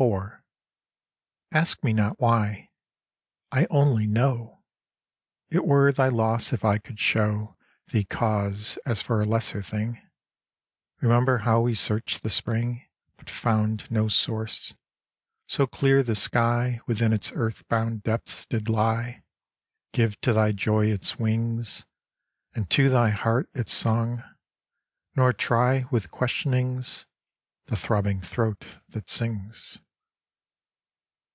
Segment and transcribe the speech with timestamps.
[0.00, 0.32] IV
[1.50, 2.70] Ask me not why,
[3.50, 4.62] I only know,
[5.50, 7.56] It were thy loss if I could show
[7.88, 10.00] Thee cause as for a lesser thing.
[11.00, 14.72] Remember how we searched the spring, But found no source,
[15.48, 19.24] so clear the sky Within its earth bound depths did lie,
[19.92, 21.86] Give to thy joy its wings,
[22.54, 24.22] And to thy heart its song,
[25.16, 27.04] nor try With questionings
[27.66, 29.80] The throbbing throat that sings.